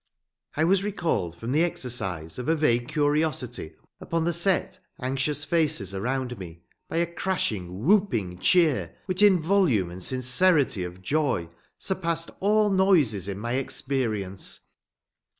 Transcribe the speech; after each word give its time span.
I 0.57 0.63
was 0.63 0.83
recalled 0.83 1.37
from 1.37 1.51
the 1.51 1.63
exercise 1.63 2.39
of 2.39 2.49
a 2.49 2.55
vague 2.55 2.87
curiosity 2.87 3.75
upon 3.99 4.23
the 4.23 4.33
set, 4.33 4.79
anxious 4.99 5.45
faces 5.45 5.93
around 5.93 6.39
me 6.39 6.63
by 6.89 6.97
a 6.97 7.05
crashing, 7.05 7.85
whooping 7.85 8.39
cheer 8.39 8.95
which 9.05 9.21
in 9.21 9.39
volume 9.39 9.91
and 9.91 10.03
sincerity 10.03 10.83
of 10.83 11.03
joy 11.03 11.49
surpassed 11.77 12.31
all 12.39 12.71
noises 12.71 13.27
in 13.27 13.37
my 13.37 13.51
experience. 13.51 14.61